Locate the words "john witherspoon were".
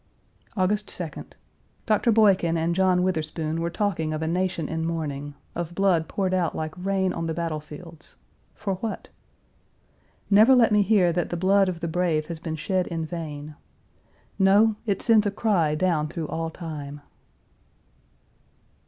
2.73-3.69